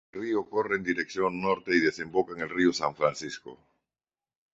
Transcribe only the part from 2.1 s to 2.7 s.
en el